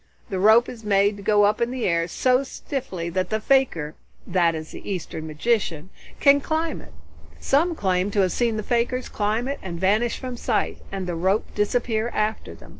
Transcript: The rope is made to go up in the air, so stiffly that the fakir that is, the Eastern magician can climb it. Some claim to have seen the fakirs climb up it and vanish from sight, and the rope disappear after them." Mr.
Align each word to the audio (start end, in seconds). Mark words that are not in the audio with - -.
The 0.31 0.39
rope 0.39 0.67
is 0.67 0.83
made 0.83 1.17
to 1.17 1.21
go 1.21 1.43
up 1.43 1.61
in 1.61 1.69
the 1.69 1.85
air, 1.85 2.07
so 2.07 2.41
stiffly 2.41 3.07
that 3.11 3.29
the 3.29 3.39
fakir 3.39 3.93
that 4.25 4.55
is, 4.55 4.71
the 4.71 4.89
Eastern 4.91 5.27
magician 5.27 5.91
can 6.19 6.41
climb 6.41 6.81
it. 6.81 6.91
Some 7.39 7.75
claim 7.75 8.09
to 8.09 8.21
have 8.21 8.31
seen 8.31 8.57
the 8.57 8.63
fakirs 8.63 9.07
climb 9.09 9.47
up 9.47 9.53
it 9.53 9.59
and 9.61 9.79
vanish 9.79 10.17
from 10.17 10.37
sight, 10.37 10.79
and 10.91 11.05
the 11.05 11.13
rope 11.13 11.45
disappear 11.53 12.09
after 12.15 12.55
them." 12.55 12.69
Mr. 12.69 12.69